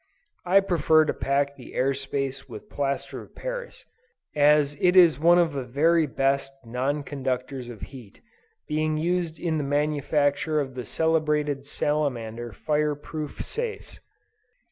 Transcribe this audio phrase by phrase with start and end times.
[0.45, 3.85] I prefer to pack the air space with plaster of Paris,
[4.35, 8.19] as it is one of the very best non conductors of heat,
[8.67, 13.99] being used in the manufacture of the celebrated Salamander fire proof safes.